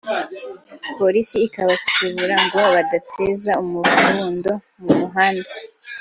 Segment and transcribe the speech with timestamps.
[0.97, 4.51] Polisi ikabakebura ngo badateza umuvundo
[4.83, 5.51] mu muhanda